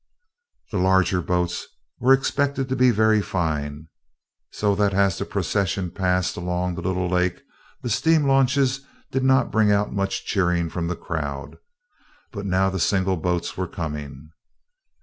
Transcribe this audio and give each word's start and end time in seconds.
The 0.71 0.79
larger 0.79 1.21
boats 1.21 1.67
were 1.99 2.11
expected 2.11 2.67
to 2.69 2.75
be 2.75 2.89
very 2.89 3.21
fine, 3.21 3.87
so 4.51 4.73
that 4.73 4.95
as 4.95 5.19
the 5.19 5.25
procession 5.25 5.91
passed 5.91 6.35
along 6.35 6.73
the 6.73 6.81
little 6.81 7.07
lake 7.07 7.43
the 7.83 7.89
steam 7.91 8.27
launches 8.27 8.81
did 9.11 9.23
not 9.23 9.51
bring 9.51 9.71
out 9.71 9.93
much 9.93 10.25
cheering 10.25 10.71
from 10.71 10.87
the 10.87 10.95
crowd. 10.95 11.57
But 12.31 12.47
now 12.47 12.71
the 12.71 12.79
single 12.79 13.15
boats 13.17 13.55
were 13.55 13.67
coming. 13.67 14.31